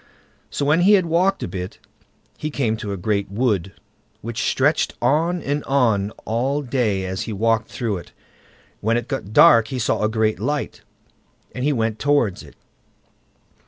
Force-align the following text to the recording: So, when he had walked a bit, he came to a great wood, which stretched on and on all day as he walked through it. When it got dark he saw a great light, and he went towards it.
So, 0.49 0.65
when 0.65 0.81
he 0.81 0.93
had 0.93 1.05
walked 1.05 1.43
a 1.43 1.47
bit, 1.47 1.77
he 2.35 2.49
came 2.49 2.75
to 2.77 2.91
a 2.91 2.97
great 2.97 3.29
wood, 3.29 3.71
which 4.21 4.41
stretched 4.49 4.95
on 4.99 5.43
and 5.43 5.63
on 5.65 6.09
all 6.25 6.63
day 6.63 7.05
as 7.05 7.25
he 7.29 7.31
walked 7.33 7.69
through 7.69 7.97
it. 7.97 8.11
When 8.79 8.97
it 8.97 9.07
got 9.07 9.31
dark 9.31 9.67
he 9.67 9.77
saw 9.77 10.01
a 10.01 10.09
great 10.09 10.39
light, 10.39 10.81
and 11.53 11.63
he 11.63 11.71
went 11.71 11.99
towards 11.99 12.41
it. 12.41 12.55